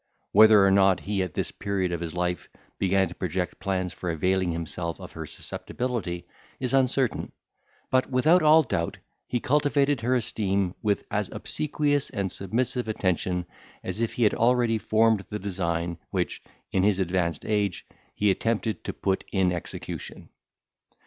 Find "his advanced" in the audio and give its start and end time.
16.81-17.45